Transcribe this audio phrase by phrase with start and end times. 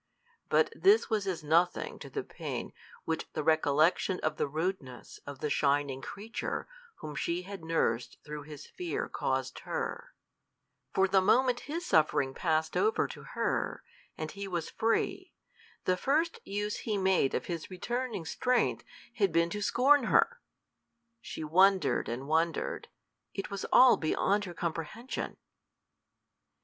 [0.49, 2.73] But this was as nothing to the pain
[3.05, 6.67] which the recollection of the rudeness of the shining creature
[7.01, 10.15] whom she had nursed through his fear caused her;
[10.91, 13.83] for the moment his suffering passed over to her,
[14.17, 15.33] and he was free,
[15.85, 18.83] the first use he made of his returning strength
[19.13, 20.41] had been to scorn her!
[21.21, 22.87] She wondered and wondered;
[23.35, 25.37] it was all beyond her comprehension.